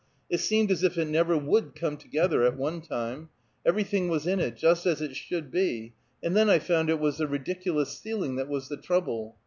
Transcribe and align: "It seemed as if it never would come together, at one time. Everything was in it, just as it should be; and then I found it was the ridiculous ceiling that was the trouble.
"It 0.31 0.39
seemed 0.39 0.71
as 0.71 0.81
if 0.81 0.97
it 0.97 1.07
never 1.09 1.37
would 1.37 1.75
come 1.75 1.95
together, 1.95 2.41
at 2.41 2.57
one 2.57 2.81
time. 2.81 3.29
Everything 3.63 4.09
was 4.09 4.25
in 4.25 4.39
it, 4.39 4.55
just 4.57 4.87
as 4.87 4.99
it 4.99 5.15
should 5.15 5.51
be; 5.51 5.93
and 6.23 6.35
then 6.35 6.49
I 6.49 6.57
found 6.57 6.89
it 6.89 6.99
was 6.99 7.19
the 7.19 7.27
ridiculous 7.27 7.99
ceiling 7.99 8.35
that 8.37 8.49
was 8.49 8.67
the 8.67 8.77
trouble. 8.77 9.35